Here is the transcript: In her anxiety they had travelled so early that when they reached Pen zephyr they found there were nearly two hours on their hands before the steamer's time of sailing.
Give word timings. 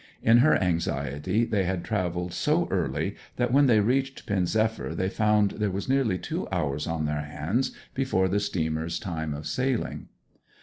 In 0.23 0.39
her 0.39 0.55
anxiety 0.59 1.45
they 1.45 1.63
had 1.65 1.83
travelled 1.83 2.33
so 2.33 2.67
early 2.71 3.15
that 3.35 3.53
when 3.53 3.67
they 3.67 3.81
reached 3.81 4.25
Pen 4.25 4.47
zephyr 4.47 4.95
they 4.95 5.09
found 5.09 5.51
there 5.59 5.69
were 5.69 5.81
nearly 5.87 6.17
two 6.17 6.47
hours 6.51 6.87
on 6.87 7.05
their 7.05 7.21
hands 7.21 7.71
before 7.93 8.27
the 8.27 8.39
steamer's 8.39 8.97
time 8.97 9.35
of 9.35 9.45
sailing. 9.45 10.07